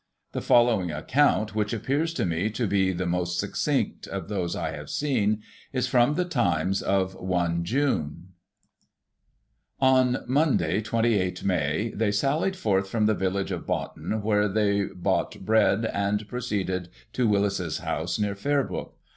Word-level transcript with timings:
The 0.31 0.41
following 0.41 0.89
account, 0.89 1.53
which 1.53 1.73
appears 1.73 2.11
to 2.15 2.25
me 2.25 2.49
to 2.49 2.65
be 2.65 2.91
the 2.91 3.05
most 3.05 3.37
succinct 3.37 4.07
of 4.07 4.29
those 4.29 4.55
I 4.55 4.71
have 4.71 4.89
seen, 4.89 5.43
is 5.73 5.85
from 5.85 6.15
the 6.15 6.25
Times 6.25 6.81
of 6.81 7.15
I 7.31 7.59
June:" 7.61 8.29
On 9.79 10.23
Monday 10.25 10.81
(28 10.81 11.43
May) 11.43 11.91
they 11.95 12.11
sallied 12.11 12.55
forth 12.55 12.89
from 12.89 13.05
the 13.05 13.13
village 13.13 13.51
of 13.51 13.67
Boughton, 13.67 14.23
where 14.23 14.47
they 14.47 14.85
bought 14.85 15.45
bread, 15.45 15.85
and 15.85 16.27
proceeded 16.27 16.89
to 17.13 17.27
Wills's 17.29 17.77
house, 17.77 18.17
near 18.17 18.33
Fairbrook. 18.33 18.97